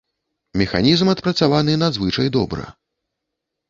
Механізм 0.61 1.13
адпрацаваны 1.15 1.79
надзвычай 1.85 2.27
добра. 2.41 2.63